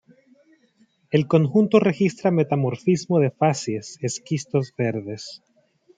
El 1.11 1.27
conjunto 1.27 1.79
registra 1.79 2.31
metamorfismo 2.31 3.19
de 3.19 3.29
facies 3.29 3.99
esquistos 4.01 4.73
verdes. 4.75 5.43